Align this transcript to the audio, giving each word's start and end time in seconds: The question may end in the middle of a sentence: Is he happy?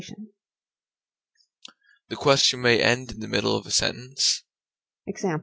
The 2.09 2.15
question 2.15 2.59
may 2.63 2.81
end 2.81 3.11
in 3.11 3.19
the 3.19 3.27
middle 3.27 3.55
of 3.55 3.67
a 3.67 3.71
sentence: 3.71 4.43
Is 5.05 5.21
he 5.21 5.27
happy? 5.27 5.39